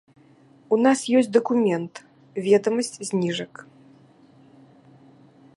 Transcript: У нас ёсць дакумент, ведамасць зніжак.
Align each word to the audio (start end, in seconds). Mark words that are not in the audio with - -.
У 0.77 0.79
нас 0.85 1.03
ёсць 1.19 1.29
дакумент, 1.37 1.93
ведамасць 2.47 2.91
зніжак. 3.11 3.53